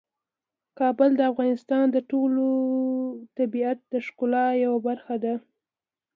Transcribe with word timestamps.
کابل 0.79 1.09
د 1.15 1.21
افغانستان 1.31 1.85
د 1.91 1.97
ټول 2.09 2.31
طبیعت 3.37 3.77
د 3.93 3.93
ښکلا 4.05 4.45
یوه 4.63 4.79
برخه 4.87 5.15
ده. 5.23 5.33